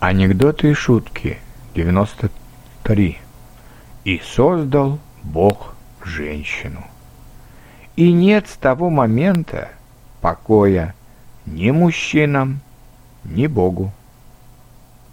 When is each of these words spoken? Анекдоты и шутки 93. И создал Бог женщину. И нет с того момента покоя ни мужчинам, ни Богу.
Анекдоты 0.00 0.70
и 0.70 0.72
шутки 0.72 1.36
93. 1.74 3.18
И 4.04 4.22
создал 4.24 4.98
Бог 5.22 5.74
женщину. 6.02 6.86
И 7.96 8.10
нет 8.10 8.48
с 8.48 8.56
того 8.56 8.88
момента 8.88 9.68
покоя 10.22 10.94
ни 11.44 11.70
мужчинам, 11.70 12.60
ни 13.24 13.46
Богу. 13.46 13.92